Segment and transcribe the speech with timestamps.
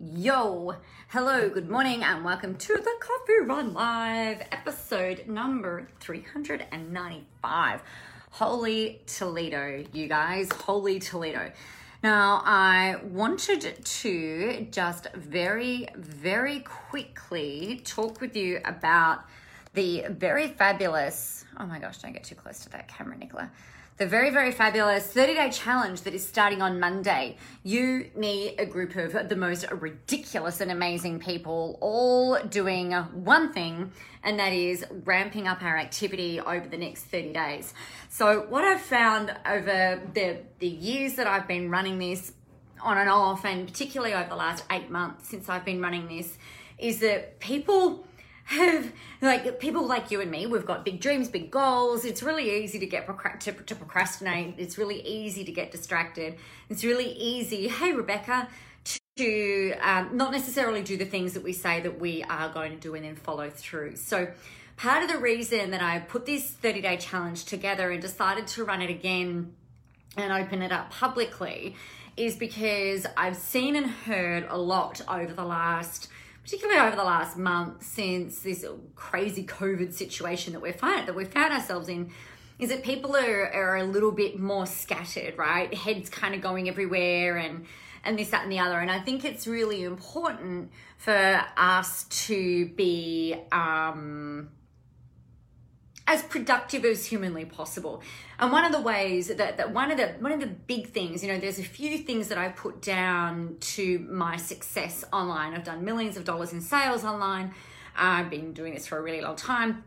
[0.00, 0.76] Yo,
[1.08, 7.80] hello, good morning, and welcome to the Coffee Run Live episode number 395.
[8.30, 11.50] Holy Toledo, you guys, holy Toledo.
[12.04, 19.24] Now, I wanted to just very, very quickly talk with you about
[19.74, 23.50] the very fabulous, oh my gosh, don't get too close to that camera, Nicola
[23.98, 27.36] the very, very fabulous 30 day challenge that is starting on Monday.
[27.64, 33.92] You need a group of the most ridiculous and amazing people all doing one thing,
[34.22, 37.74] and that is ramping up our activity over the next 30 days.
[38.08, 42.32] So, what I've found over the, the years that I've been running this
[42.80, 46.38] on and off, and particularly over the last eight months since I've been running this,
[46.78, 48.06] is that people
[48.48, 52.04] have like people like you and me we've got big dreams big goals.
[52.04, 53.06] It's really easy to get
[53.40, 54.54] to, to procrastinate.
[54.56, 56.36] It's really easy to get distracted.
[56.68, 58.48] It's really easy hey rebecca
[59.16, 62.78] to um, not necessarily do the things that we say that we are going to
[62.78, 63.96] do and then follow through.
[63.96, 64.28] So
[64.78, 68.64] part of the reason that i put this 30 day challenge together and decided to
[68.64, 69.52] run it again
[70.16, 71.74] and open it up publicly
[72.16, 76.08] is because i've seen and heard a lot over the last
[76.42, 81.28] particularly over the last month since this crazy COVID situation that we're find, that we've
[81.28, 82.10] found ourselves in,
[82.58, 85.72] is that people are, are a little bit more scattered, right?
[85.72, 87.66] Heads kind of going everywhere and
[88.04, 88.78] and this, that, and the other.
[88.78, 94.48] And I think it's really important for us to be um,
[96.08, 98.02] as productive as humanly possible.
[98.38, 101.22] And one of the ways that, that one of the one of the big things,
[101.22, 105.52] you know, there's a few things that I put down to my success online.
[105.52, 107.52] I've done millions of dollars in sales online.
[107.94, 109.84] I've been doing this for a really long time.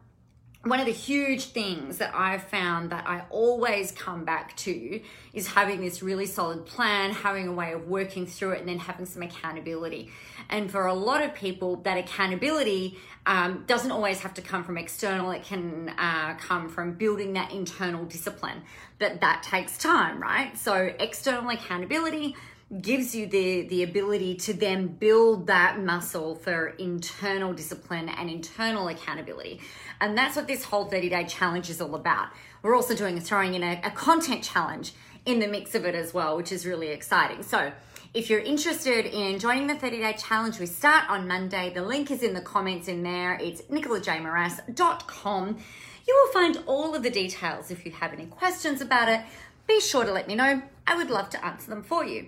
[0.64, 5.02] One of the huge things that I've found that I always come back to
[5.34, 8.78] is having this really solid plan, having a way of working through it, and then
[8.78, 10.12] having some accountability.
[10.50, 14.78] And for a lot of people, that accountability um, doesn't always have to come from
[14.78, 18.62] external, it can uh, come from building that internal discipline.
[19.00, 20.56] But that takes time, right?
[20.56, 22.36] So, external accountability
[22.80, 28.88] gives you the the ability to then build that muscle for internal discipline and internal
[28.88, 29.60] accountability
[30.00, 32.30] and that's what this whole 30 day challenge is all about
[32.62, 34.94] we're also doing throwing in a, a content challenge
[35.26, 37.74] in the mix of it as well which is really exciting so
[38.14, 41.72] if you're interested in joining the 30 day challenge, we start on Monday.
[41.74, 43.36] The link is in the comments in there.
[43.36, 45.58] It's nicolajmoras.com.
[46.06, 47.72] You will find all of the details.
[47.72, 49.22] If you have any questions about it,
[49.66, 50.62] be sure to let me know.
[50.86, 52.28] I would love to answer them for you.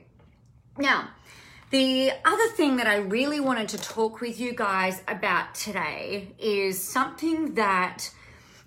[0.77, 1.09] Now,
[1.69, 6.81] the other thing that I really wanted to talk with you guys about today is
[6.81, 8.09] something that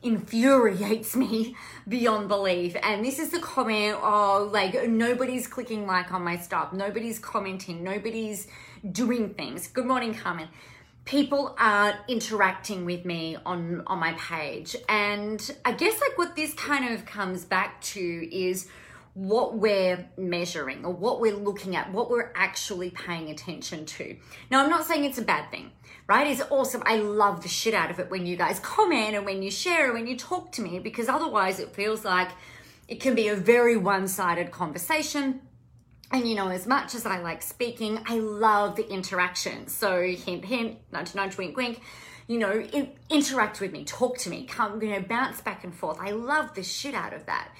[0.03, 1.56] infuriates me
[1.89, 2.77] beyond belief.
[2.81, 7.83] And this is the comment oh, like, nobody's clicking like on my stuff, nobody's commenting,
[7.83, 8.47] nobody's
[8.93, 9.67] doing things.
[9.67, 10.49] Good morning, Carmen.
[11.06, 14.75] People aren't interacting with me on on my page.
[14.88, 18.69] And I guess like what this kind of comes back to is
[19.16, 24.16] what we're measuring or what we're looking at, what we're actually paying attention to.
[24.50, 25.72] Now, I'm not saying it's a bad thing
[26.09, 26.27] right?
[26.28, 26.82] It's awesome.
[26.87, 29.87] I love the shit out of it when you guys comment and when you share
[29.87, 32.31] and when you talk to me because otherwise it feels like
[32.88, 35.41] it can be a very one sided conversation.
[36.12, 39.66] And you know, as much as I like speaking, I love the interaction.
[39.66, 41.81] So, hint, hint, nudge, nudge, wink, wink.
[42.28, 42.65] You know,
[43.09, 45.99] interact with me, talk to me, come, you know, bounce back and forth.
[46.00, 47.50] I love the shit out of that.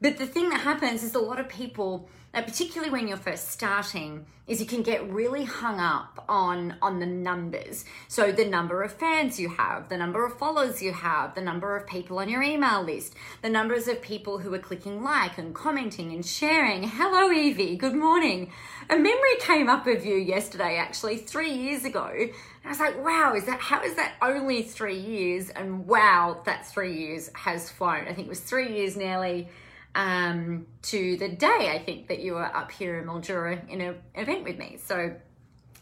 [0.00, 3.50] But the thing that happens is a lot of people uh, particularly when you're first
[3.50, 7.84] starting, is you can get really hung up on on the numbers.
[8.08, 11.76] So the number of fans you have, the number of followers you have, the number
[11.76, 15.54] of people on your email list, the numbers of people who are clicking like and
[15.54, 16.82] commenting and sharing.
[16.82, 17.76] Hello, Evie.
[17.76, 18.50] Good morning.
[18.90, 22.10] A memory came up of you yesterday, actually, three years ago.
[22.12, 22.32] And
[22.64, 25.50] I was like, wow, is that how is that only three years?
[25.50, 28.08] And wow, that three years has flown.
[28.08, 29.48] I think it was three years nearly
[29.94, 33.88] um, to the day I think that you were up here in Mildura in a,
[33.90, 34.78] an event with me.
[34.84, 35.14] So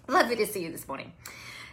[0.09, 1.13] lovely to see you this morning.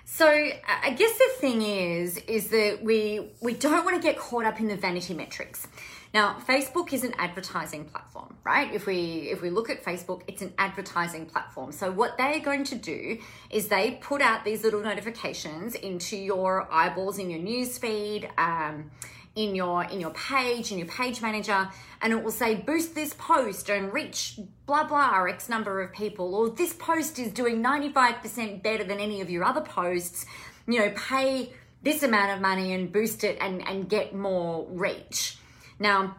[0.06, 4.46] So I guess the thing is, is that we we don't want to get caught
[4.46, 5.68] up in the vanity metrics.
[6.12, 8.74] Now, Facebook is an advertising platform, right?
[8.74, 11.72] If we if we look at Facebook, it's an advertising platform.
[11.72, 13.20] So what they're going to do
[13.52, 18.28] is they put out these little notifications into your eyeballs in your news feed.
[18.40, 18.90] Um,
[19.40, 21.70] in your in your page in your page manager
[22.02, 26.36] and it will say boost this post and reach blah blah x number of people
[26.36, 30.26] or this post is doing 95% better than any of your other posts
[30.68, 31.54] you know pay
[31.84, 35.38] this amount of money and boost it and and get more reach
[35.80, 36.16] now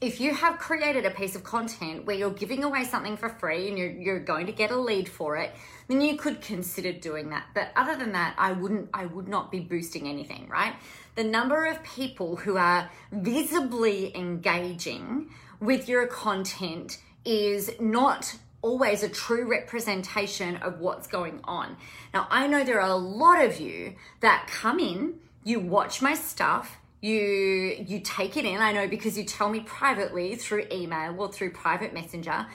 [0.00, 3.68] if you have created a piece of content where you're giving away something for free
[3.68, 5.52] and you're, you're going to get a lead for it,
[5.88, 7.44] then you could consider doing that.
[7.54, 10.72] But other than that, I wouldn't, I would not be boosting anything, right?
[11.20, 15.28] The number of people who are visibly engaging
[15.60, 16.96] with your content
[17.26, 21.76] is not always a true representation of what's going on.
[22.14, 26.14] Now, I know there are a lot of you that come in, you watch my
[26.14, 28.56] stuff, you you take it in.
[28.56, 32.46] I know because you tell me privately through email or through private messenger.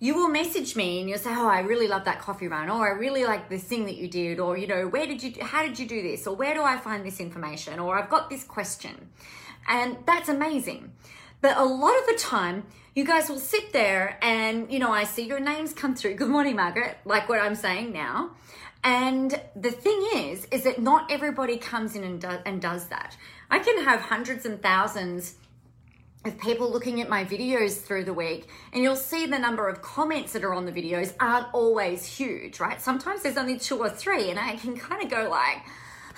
[0.00, 2.86] You will message me and you'll say, "Oh, I really love that coffee run," or
[2.86, 5.32] "I really like this thing that you did," or you know, "Where did you?
[5.42, 8.28] How did you do this?" or "Where do I find this information?" or "I've got
[8.28, 9.10] this question,"
[9.68, 10.92] and that's amazing.
[11.44, 12.64] But a lot of the time,
[12.94, 16.14] you guys will sit there and, you know, I see your names come through.
[16.22, 18.30] Good morning, Margaret, like what I'm saying now.
[18.82, 23.18] And the thing is, is that not everybody comes in and, do, and does that.
[23.50, 25.34] I can have hundreds and thousands
[26.24, 29.82] of people looking at my videos through the week, and you'll see the number of
[29.82, 32.80] comments that are on the videos aren't always huge, right?
[32.80, 35.58] Sometimes there's only two or three, and I can kind of go like,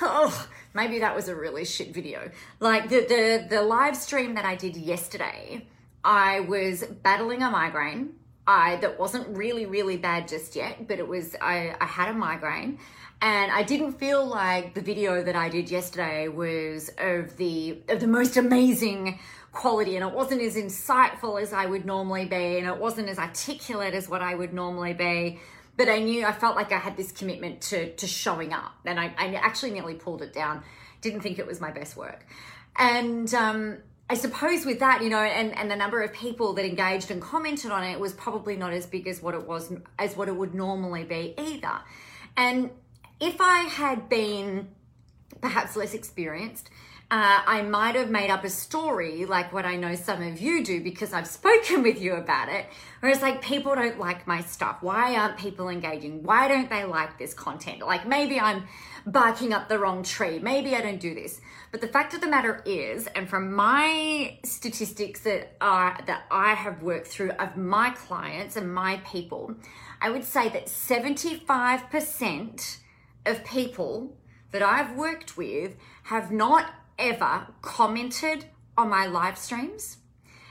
[0.00, 2.30] oh, maybe that was a really shit video.
[2.60, 5.66] Like the the the live stream that I did yesterday
[6.06, 8.14] I was battling a migraine.
[8.46, 12.14] I that wasn't really really bad just yet, but it was I, I had a
[12.14, 12.78] migraine
[13.20, 17.98] and I didn't feel like the video that I did yesterday was of the of
[17.98, 19.18] the most amazing
[19.56, 23.18] quality and it wasn't as insightful as I would normally be and it wasn't as
[23.18, 25.40] articulate as what I would normally be.
[25.76, 29.00] But I knew I felt like I had this commitment to to showing up and
[29.00, 30.62] I, I actually nearly pulled it down.
[31.00, 32.24] Didn't think it was my best work.
[32.76, 36.64] And um I suppose with that, you know, and, and the number of people that
[36.64, 40.16] engaged and commented on it was probably not as big as what it was, as
[40.16, 41.80] what it would normally be either.
[42.36, 42.70] And
[43.18, 44.68] if I had been
[45.40, 46.70] perhaps less experienced,
[47.08, 50.64] uh, I might have made up a story like what I know some of you
[50.64, 52.66] do because I've spoken with you about it.
[52.98, 54.78] Whereas, like, people don't like my stuff.
[54.80, 56.24] Why aren't people engaging?
[56.24, 57.86] Why don't they like this content?
[57.86, 58.64] Like, maybe I'm
[59.06, 60.40] barking up the wrong tree.
[60.40, 61.40] Maybe I don't do this.
[61.70, 66.54] But the fact of the matter is, and from my statistics that are that I
[66.54, 69.54] have worked through of my clients and my people,
[70.00, 72.78] I would say that 75%
[73.26, 74.16] of people
[74.50, 78.46] that I've worked with have not ever commented
[78.76, 79.98] on my live streams.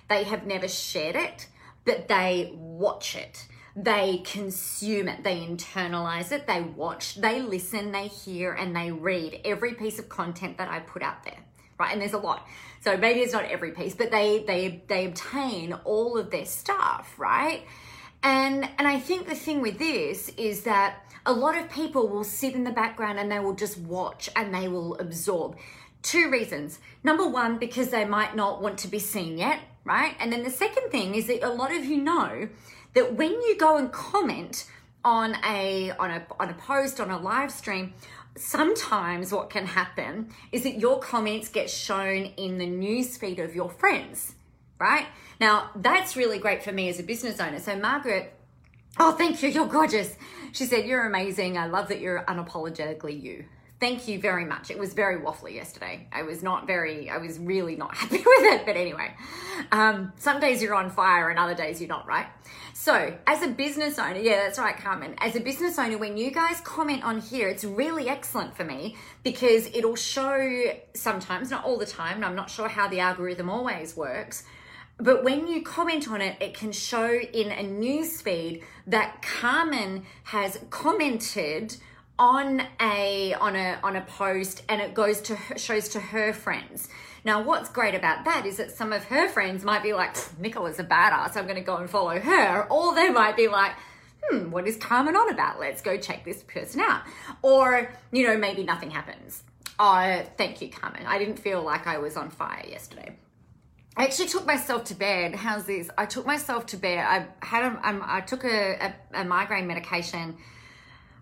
[0.10, 1.48] They have never shared it,
[1.86, 3.48] but they watch it.
[3.76, 9.42] They consume it, they internalize it, they watch, they listen, they hear, and they read
[9.44, 11.40] every piece of content that I put out there.
[11.78, 12.48] Right, and there's a lot.
[12.80, 17.16] So maybe it's not every piece, but they they they obtain all of their stuff,
[17.18, 17.66] right?
[18.24, 22.24] And and I think the thing with this is that a lot of people will
[22.24, 25.58] sit in the background and they will just watch and they will absorb.
[26.06, 26.78] Two reasons.
[27.04, 30.16] Number one, because they might not want to be seen yet, right?
[30.20, 32.48] And then the second thing is that a lot of you know
[32.94, 34.70] that when you go and comment
[35.04, 37.94] on a on a on a post on a live stream
[38.38, 43.70] sometimes what can happen is that your comments get shown in the newsfeed of your
[43.70, 44.36] friends
[44.80, 45.08] right?
[45.40, 47.60] Now that's really great for me as a business owner.
[47.60, 48.32] So margaret
[49.00, 49.50] oh thank you.
[49.50, 50.16] You're gorgeous.
[50.52, 51.58] She said you're amazing.
[51.58, 53.46] I love that you're unapologetically you
[53.80, 54.72] thank you very much.
[54.72, 56.08] It was very waffly yesterday.
[56.12, 58.66] I was not very, I was really not happy with it.
[58.66, 59.14] But anyway,
[59.72, 62.28] um, some days you're on fire and other days you're not, right?
[62.74, 65.16] So, as a business owner, yeah, that's right, Carmen.
[65.20, 68.96] As a business owner, when you guys comment on here, it's really excellent for me
[69.24, 73.50] because it'll show sometimes, not all the time, and I'm not sure how the algorithm
[73.50, 74.44] always works.
[74.98, 80.06] But when you comment on it, it can show in a news feed that Carmen
[80.24, 81.76] has commented
[82.18, 86.34] on a on a on a post and it goes to her, shows to her
[86.34, 86.90] friends.
[87.24, 90.80] Now what's great about that is that some of her friends might be like nicola's
[90.80, 91.36] a badass.
[91.36, 92.64] I'm going to go and follow her.
[92.70, 93.74] Or they might be like
[94.24, 95.60] hmm what is carmen on about?
[95.60, 97.04] Let's go check this person out.
[97.42, 99.44] Or you know maybe nothing happens.
[99.78, 101.06] Oh thank you carmen.
[101.06, 103.18] I didn't feel like i was on fire yesterday.
[103.98, 105.36] I actually took myself to bed.
[105.36, 105.90] How's this?
[105.98, 107.00] I took myself to bed.
[107.00, 108.74] I had a, um, I took a,
[109.14, 109.68] a, a migraine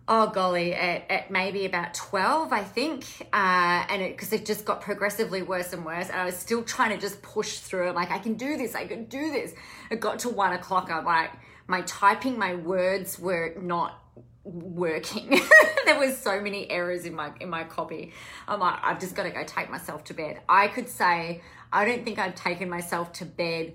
[0.07, 3.05] oh golly, at, at maybe about 12, I think.
[3.33, 6.09] Uh, and because it, it, just got progressively worse and worse.
[6.09, 7.89] And I was still trying to just push through.
[7.89, 9.53] I'm like, I can do this, I can do this.
[9.89, 10.91] It got to one o'clock.
[10.91, 11.31] I'm like,
[11.67, 13.99] my typing, my words were not
[14.43, 15.39] working.
[15.85, 18.11] there was so many errors in my in my copy.
[18.47, 20.41] I'm like, I've just got to go take myself to bed.
[20.49, 21.41] I could say
[21.71, 23.73] I don't think I've taken myself to bed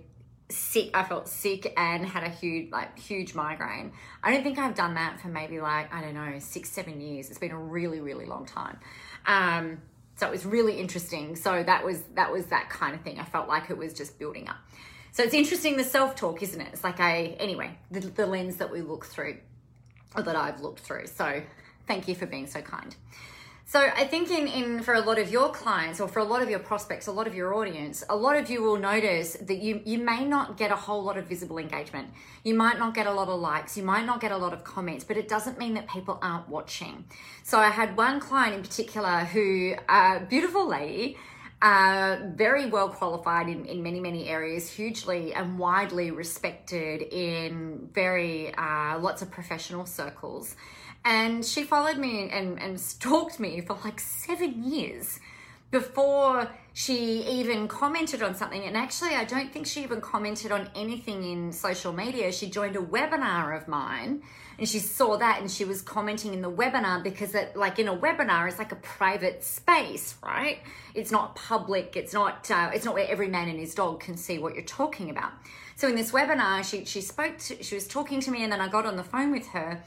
[0.50, 4.74] sick i felt sick and had a huge like huge migraine i don't think i've
[4.74, 8.00] done that for maybe like i don't know six seven years it's been a really
[8.00, 8.78] really long time
[9.26, 9.80] um
[10.16, 13.24] so it was really interesting so that was that was that kind of thing i
[13.24, 14.56] felt like it was just building up
[15.12, 16.68] So it's interesting the self talk, isn't it?
[16.72, 19.38] It's like a, anyway, the, the lens that we look through,
[20.14, 21.06] or that I've looked through.
[21.08, 21.42] So
[21.88, 22.94] thank you for being so kind.
[23.70, 26.40] So I think in, in for a lot of your clients or for a lot
[26.40, 29.58] of your prospects, a lot of your audience, a lot of you will notice that
[29.58, 32.08] you you may not get a whole lot of visible engagement.
[32.44, 34.64] You might not get a lot of likes, you might not get a lot of
[34.64, 37.04] comments, but it doesn't mean that people aren't watching.
[37.42, 41.18] So I had one client in particular who a beautiful lady
[41.60, 48.54] uh, very well qualified in, in many, many areas, hugely and widely respected in very
[48.54, 50.56] uh, lots of professional circles.
[51.04, 55.20] And she followed me and, and stalked me for like seven years
[55.70, 58.62] before she even commented on something.
[58.62, 62.32] And actually, I don't think she even commented on anything in social media.
[62.32, 64.22] She joined a webinar of mine
[64.58, 67.88] and she saw that and she was commenting in the webinar because it like in
[67.88, 70.58] a webinar it's like a private space right
[70.94, 74.16] it's not public it's not uh, it's not where every man and his dog can
[74.16, 75.32] see what you're talking about
[75.76, 78.60] so in this webinar she she spoke to, she was talking to me and then
[78.60, 79.82] i got on the phone with her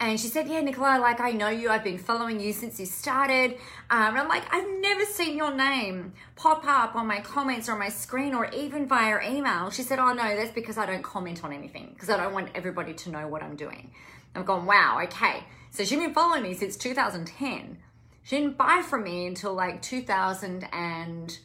[0.00, 1.70] and she said, Yeah, Nicola, like I know you.
[1.70, 3.52] I've been following you since you started.
[3.88, 7.76] Um, and I'm like, I've never seen your name pop up on my comments or
[7.76, 9.70] my screen or even via email.
[9.70, 12.50] She said, Oh, no, that's because I don't comment on anything because I don't want
[12.54, 13.92] everybody to know what I'm doing.
[14.34, 15.44] I've gone, Wow, okay.
[15.70, 17.78] So she's been following me since 2010.
[18.24, 21.38] She didn't buy from me until like 2000 and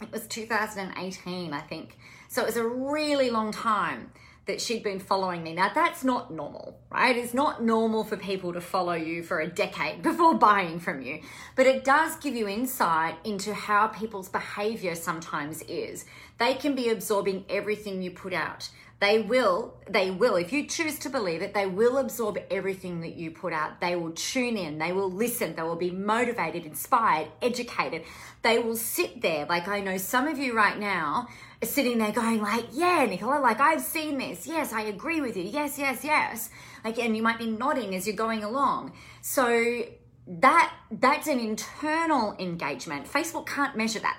[0.00, 1.98] it was 2018, I think.
[2.28, 4.12] So it was a really long time
[4.48, 5.52] that she'd been following me.
[5.52, 7.16] Now, that's not normal, right?
[7.16, 11.20] It's not normal for people to follow you for a decade before buying from you,
[11.54, 16.06] but it does give you insight into how people's behavior sometimes is.
[16.38, 18.70] They can be absorbing everything you put out.
[19.00, 23.14] They will, they will, if you choose to believe it, they will absorb everything that
[23.14, 23.80] you put out.
[23.80, 28.02] They will tune in, they will listen, they will be motivated, inspired, educated.
[28.42, 29.46] They will sit there.
[29.46, 31.28] Like I know some of you right now
[31.62, 34.46] sitting there going like, yeah, Nicola, like I've seen this.
[34.46, 35.44] Yes, I agree with you.
[35.44, 36.50] Yes, yes, yes.
[36.84, 38.92] Like, and you might be nodding as you're going along.
[39.22, 39.84] So
[40.26, 43.06] that that's an internal engagement.
[43.06, 44.18] Facebook can't measure that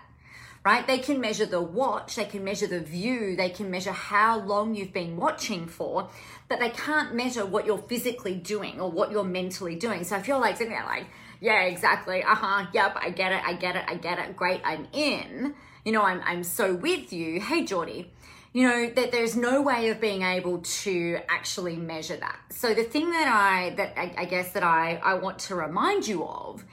[0.65, 0.85] right?
[0.85, 4.75] They can measure the watch, they can measure the view, they can measure how long
[4.75, 6.09] you've been watching for,
[6.47, 10.03] but they can't measure what you're physically doing or what you're mentally doing.
[10.03, 11.07] So if you're like sitting there like,
[11.39, 14.61] yeah, exactly, uh huh, yep, I get it, I get it, I get it, great,
[14.65, 15.55] I'm in,
[15.85, 17.39] you know, I'm, I'm so with you.
[17.39, 18.11] Hey, Geordie,
[18.53, 22.83] you know that there's no way of being able to actually measure that so the
[22.83, 26.65] thing that i that i, I guess that i i want to remind you of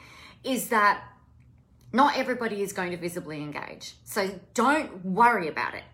[0.43, 1.05] is that
[1.93, 3.95] not everybody is going to visibly engage.
[4.05, 5.85] So don't worry about it.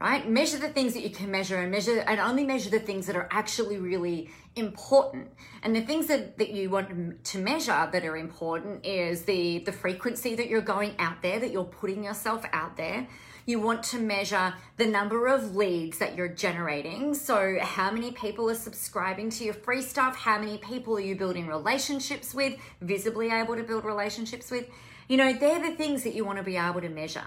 [0.00, 0.28] Right?
[0.30, 3.16] Measure the things that you can measure and measure and only measure the things that
[3.16, 5.32] are actually really important.
[5.62, 9.72] And the things that, that you want to measure that are important is the, the
[9.72, 13.08] frequency that you're going out there, that you're putting yourself out there.
[13.44, 17.14] You want to measure the number of leads that you're generating.
[17.14, 20.16] So, how many people are subscribing to your free stuff?
[20.16, 24.68] How many people are you building relationships with, visibly able to build relationships with?
[25.08, 27.24] You know, they're the things that you want to be able to measure,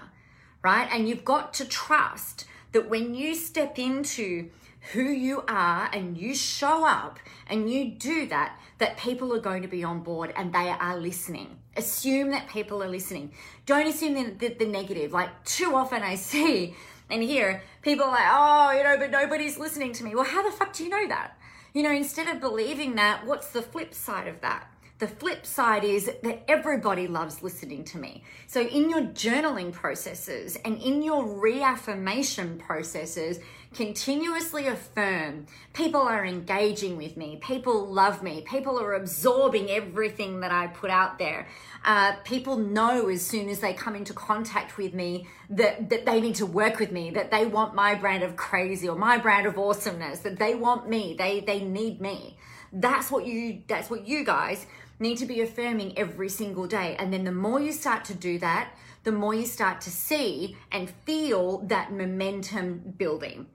[0.62, 0.88] right?
[0.92, 4.50] And you've got to trust that when you step into
[4.92, 9.62] who you are and you show up and you do that, that people are going
[9.62, 11.56] to be on board and they are listening.
[11.76, 13.32] Assume that people are listening.
[13.64, 15.12] Don't assume the, the, the negative.
[15.12, 16.74] Like, too often I see
[17.08, 20.14] and hear people like, oh, you know, but nobody's listening to me.
[20.14, 21.36] Well, how the fuck do you know that?
[21.74, 24.71] You know, instead of believing that, what's the flip side of that?
[25.02, 28.22] The flip side is that everybody loves listening to me.
[28.46, 33.40] So, in your journaling processes and in your reaffirmation processes,
[33.74, 40.52] continuously affirm people are engaging with me, people love me, people are absorbing everything that
[40.52, 41.48] I put out there.
[41.84, 46.20] Uh, people know as soon as they come into contact with me that, that they
[46.20, 49.48] need to work with me, that they want my brand of crazy or my brand
[49.48, 52.36] of awesomeness, that they want me, they, they need me.
[52.74, 54.64] That's what you, that's what you guys
[54.98, 56.96] need to be affirming every single day.
[56.98, 58.72] And then the more you start to do that,
[59.04, 63.46] the more you start to see and feel that momentum building.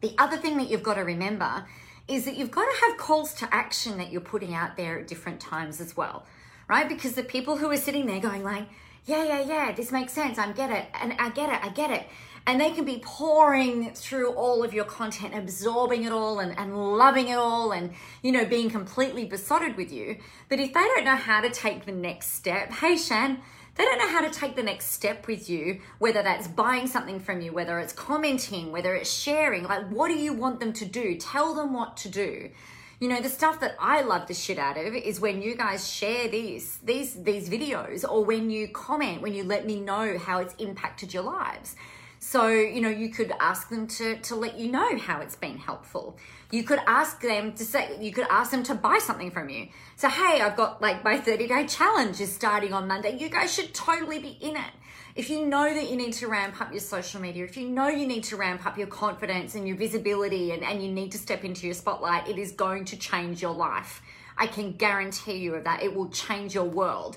[0.00, 1.66] The other thing that you've got to remember
[2.08, 5.06] is that you've got to have calls to action that you're putting out there at
[5.06, 6.26] different times as well,
[6.68, 6.88] right?
[6.88, 8.66] Because the people who are sitting there going like,
[9.06, 10.38] yeah, yeah, yeah, this makes sense.
[10.38, 10.86] I get it.
[11.00, 11.64] And I get it.
[11.64, 12.06] I get it
[12.46, 16.96] and they can be pouring through all of your content, absorbing it all and, and
[16.96, 17.92] loving it all and,
[18.22, 20.16] you know, being completely besotted with you.
[20.48, 23.40] But if they don't know how to take the next step, hey, Shan,
[23.76, 27.20] they don't know how to take the next step with you, whether that's buying something
[27.20, 29.64] from you, whether it's commenting, whether it's sharing.
[29.64, 31.16] Like, what do you want them to do?
[31.16, 32.50] Tell them what to do.
[32.98, 35.90] You know, the stuff that I love the shit out of is when you guys
[35.90, 40.40] share these these these videos or when you comment, when you let me know how
[40.40, 41.76] it's impacted your lives.
[42.22, 45.56] So, you know, you could ask them to, to let you know how it's been
[45.56, 46.18] helpful.
[46.50, 49.68] You could ask them to say, you could ask them to buy something from you.
[49.96, 53.16] So, hey, I've got like my 30 day challenge is starting on Monday.
[53.18, 54.70] You guys should totally be in it.
[55.16, 57.88] If you know that you need to ramp up your social media, if you know
[57.88, 61.18] you need to ramp up your confidence and your visibility and, and you need to
[61.18, 64.02] step into your spotlight, it is going to change your life.
[64.36, 65.82] I can guarantee you of that.
[65.82, 67.16] It will change your world.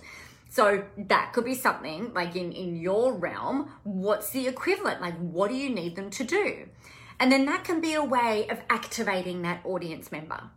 [0.53, 5.01] So that could be something like in, in your realm, what's the equivalent?
[5.01, 6.69] Like, what do you need them to do?
[7.19, 10.51] And then that can be a way of activating that audience member,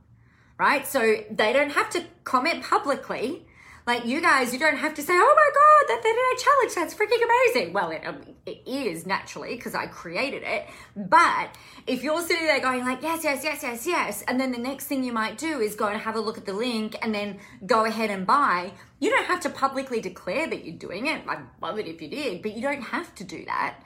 [0.58, 0.86] right?
[0.86, 3.46] So they don't have to comment publicly,
[3.86, 6.74] like you guys, you don't have to say, "Oh my god, that 30 day challenge,
[6.74, 10.66] that's freaking amazing." Well, it, um, it is naturally because I created it.
[10.96, 14.58] But if you're sitting there going like, "Yes, yes, yes, yes, yes," and then the
[14.58, 17.14] next thing you might do is go and have a look at the link and
[17.14, 18.72] then go ahead and buy.
[18.98, 21.22] You don't have to publicly declare that you're doing it.
[21.28, 23.76] I'd love it if you did, but you don't have to do that.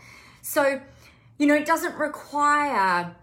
[0.41, 0.81] So,
[1.37, 3.15] you know, it doesn't require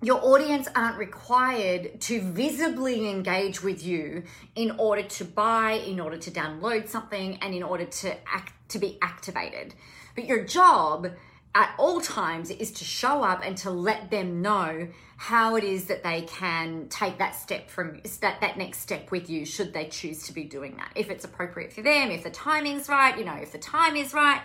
[0.00, 4.22] your audience aren't required to visibly engage with you
[4.54, 8.78] in order to buy, in order to download something, and in order to act to
[8.78, 9.74] be activated.
[10.14, 11.08] But your job
[11.54, 15.86] at all times is to show up and to let them know how it is
[15.86, 19.86] that they can take that step from that, that next step with you should they
[19.86, 23.24] choose to be doing that if it's appropriate for them if the timing's right you
[23.24, 24.40] know if the time is right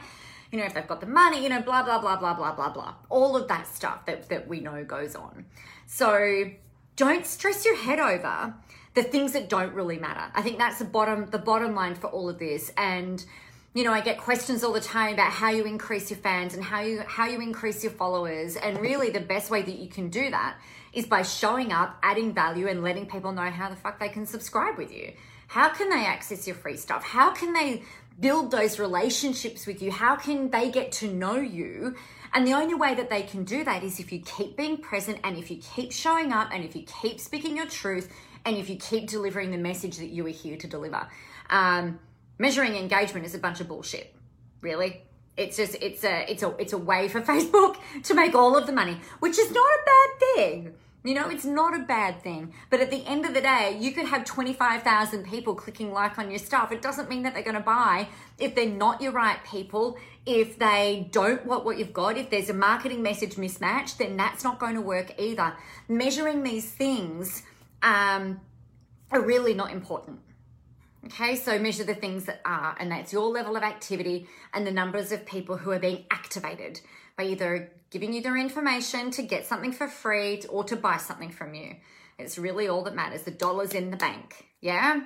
[0.53, 2.69] you know, if they've got the money, you know, blah, blah, blah, blah, blah, blah,
[2.69, 2.93] blah.
[3.09, 5.45] All of that stuff that, that we know goes on.
[5.87, 6.51] So
[6.95, 8.53] don't stress your head over
[8.93, 10.31] the things that don't really matter.
[10.35, 12.71] I think that's the bottom, the bottom line for all of this.
[12.77, 13.25] And,
[13.73, 16.63] you know, I get questions all the time about how you increase your fans and
[16.63, 18.55] how you how you increase your followers.
[18.55, 20.57] And really the best way that you can do that
[20.93, 24.25] is by showing up, adding value, and letting people know how the fuck they can
[24.25, 25.13] subscribe with you.
[25.47, 27.03] How can they access your free stuff?
[27.03, 27.83] How can they
[28.19, 29.91] build those relationships with you?
[29.91, 31.95] How can they get to know you?
[32.33, 35.19] And the only way that they can do that is if you keep being present
[35.23, 38.11] and if you keep showing up and if you keep speaking your truth
[38.45, 41.07] and if you keep delivering the message that you are here to deliver.
[41.49, 41.99] Um,
[42.37, 44.13] measuring engagement is a bunch of bullshit,
[44.61, 45.03] really.
[45.37, 48.67] It's just it's a it's a it's a way for Facebook to make all of
[48.67, 50.73] the money, which is not a bad thing.
[51.05, 52.53] You know, it's not a bad thing.
[52.69, 56.29] But at the end of the day, you could have 25,000 people clicking like on
[56.29, 56.71] your stuff.
[56.71, 58.07] It doesn't mean that they're going to buy
[58.39, 62.49] if they're not your right people, if they don't want what you've got, if there's
[62.49, 65.53] a marketing message mismatch, then that's not going to work either.
[65.89, 67.43] Measuring these things
[67.81, 68.39] um,
[69.11, 70.19] are really not important.
[71.05, 74.71] Okay, so measure the things that are, and that's your level of activity and the
[74.71, 76.79] numbers of people who are being activated
[77.17, 81.29] by either giving you their information to get something for free or to buy something
[81.29, 81.75] from you.
[82.17, 83.23] It's really all that matters.
[83.23, 84.47] The dollars in the bank.
[84.61, 85.01] Yeah.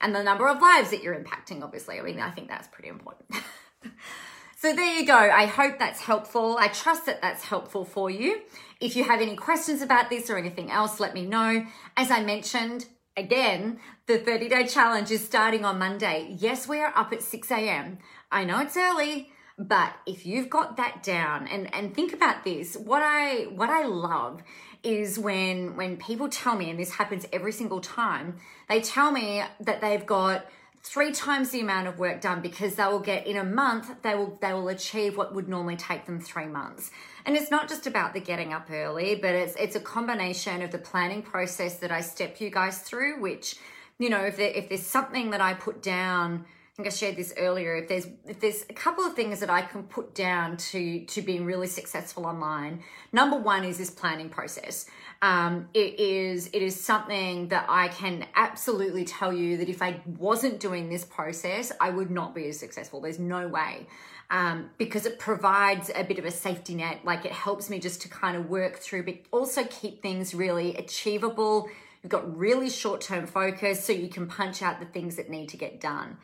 [0.00, 1.98] And the number of lives that you're impacting, obviously.
[1.98, 3.30] I mean, I think that's pretty important.
[4.56, 5.14] so there you go.
[5.14, 6.56] I hope that's helpful.
[6.58, 8.40] I trust that that's helpful for you.
[8.80, 11.66] If you have any questions about this or anything else, let me know.
[11.96, 16.34] As I mentioned, again, the 30 day challenge is starting on Monday.
[16.38, 17.98] Yes, we are up at 6 a.m.
[18.32, 19.30] I know it's early.
[19.60, 23.84] But if you've got that down and, and think about this, what I what I
[23.84, 24.42] love
[24.82, 28.38] is when when people tell me, and this happens every single time,
[28.70, 30.46] they tell me that they've got
[30.82, 34.14] three times the amount of work done because they will get in a month they
[34.14, 36.90] will they will achieve what would normally take them three months.
[37.26, 40.70] And it's not just about the getting up early but it's it's a combination of
[40.70, 43.56] the planning process that i step you guys through which
[43.98, 46.46] you know if, there, if there's something that i put down
[46.80, 47.76] think I shared this earlier.
[47.76, 51.22] If there's if there's a couple of things that I can put down to to
[51.22, 54.86] being really successful online, number one is this planning process.
[55.20, 60.00] Um, it is it is something that I can absolutely tell you that if I
[60.06, 63.00] wasn't doing this process, I would not be as successful.
[63.00, 63.86] There's no way.
[64.30, 67.00] Um, because it provides a bit of a safety net.
[67.04, 70.76] Like it helps me just to kind of work through, but also keep things really
[70.76, 71.68] achievable.
[72.02, 75.48] You've got really short term focus so you can punch out the things that need
[75.50, 76.16] to get done.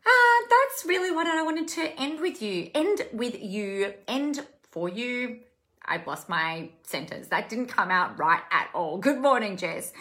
[0.05, 0.11] Uh,
[0.51, 2.71] that's really what I wanted to end with you.
[2.75, 3.95] End with you.
[4.09, 5.41] End for you.
[5.85, 7.29] I've lost my sentence.
[7.29, 8.99] That didn't come out right at all.
[8.99, 9.93] Good morning, Jess.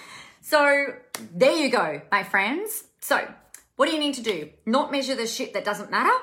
[0.42, 0.88] So
[1.34, 2.86] there you go, my friends.
[3.00, 3.28] So
[3.76, 4.50] What do you need to do?
[4.66, 6.14] Not measure the shit that doesn't matter.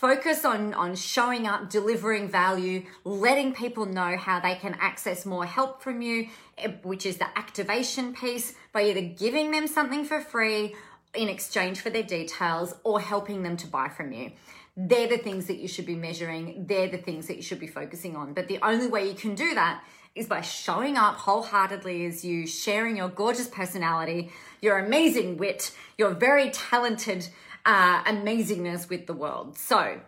[0.00, 5.44] Focus on, on showing up, delivering value, letting people know how they can access more
[5.44, 10.22] help from you, eh, which is the activation piece by either giving them something for
[10.22, 10.74] free
[11.12, 14.32] in exchange for their details or helping them to buy from you.
[14.74, 16.64] They're the things that you should be measuring.
[16.66, 18.32] They're the things that you should be focusing on.
[18.32, 19.84] But the only way you can do that
[20.14, 24.32] is by showing up wholeheartedly as you, sharing your gorgeous personality,
[24.62, 27.28] your amazing wit, your very talented
[27.64, 29.56] uh, amazingness with the world.
[29.56, 30.00] So,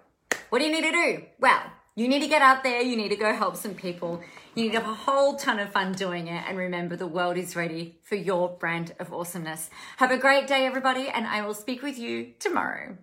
[0.51, 1.23] what do you need to do?
[1.38, 1.62] Well,
[1.95, 4.23] you need to get out there, you need to go help some people,
[4.55, 7.37] you need to have a whole ton of fun doing it, and remember the world
[7.37, 9.69] is ready for your brand of awesomeness.
[9.99, 12.97] Have a great day, everybody, and I will speak with you tomorrow.